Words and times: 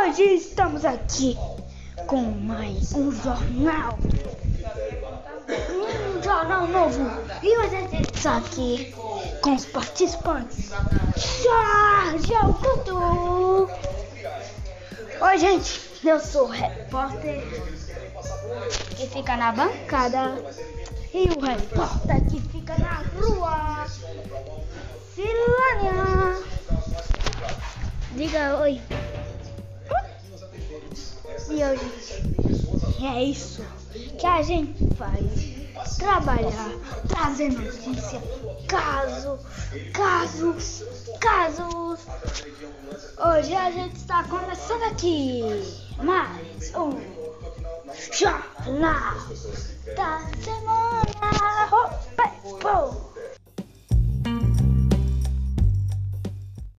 Hoje 0.00 0.22
estamos 0.34 0.84
aqui 0.84 1.38
com 2.06 2.22
mais 2.22 2.92
um 2.94 3.12
jornal. 3.12 3.98
Um 5.70 6.22
jornal 6.22 6.66
novo. 6.66 7.02
E 7.42 7.58
hoje 7.58 7.76
a 7.76 7.86
gente 7.88 8.14
está 8.14 8.38
aqui 8.38 8.94
com 9.42 9.54
os 9.54 9.66
participantes. 9.66 10.70
Jorge 11.42 12.34
Augusto. 12.34 13.68
Oi, 15.20 15.38
gente. 15.38 15.80
Eu 16.02 16.18
sou 16.18 16.46
o 16.46 16.50
repórter 16.50 17.42
que 18.96 19.06
fica 19.06 19.36
na 19.36 19.52
bancada. 19.52 20.42
E 21.12 21.28
o 21.28 21.40
repórter 21.40 22.24
que 22.28 22.40
fica 22.40 22.74
na 22.78 23.04
rua. 23.14 23.86
Silânia. 25.14 26.42
Diga 28.16 28.58
oi. 28.58 28.80
E 31.50 31.64
hoje 31.64 33.04
é 33.04 33.24
isso 33.24 33.64
que 34.18 34.26
a 34.26 34.42
gente 34.42 34.86
faz. 34.96 35.52
Trabalhar, 35.96 36.70
trazer 37.08 37.52
notícia, 37.52 38.22
caso, 38.68 39.38
casos, 39.92 40.84
casos. 41.20 42.00
Hoje 43.18 43.54
a 43.54 43.70
gente 43.70 43.96
está 43.96 44.24
começando 44.24 44.82
aqui 44.84 45.42
mais 46.02 46.72
um 46.74 47.00
jornal 48.12 49.14
da 49.96 50.20
semana. 50.42 51.02
Pô. 52.60 53.11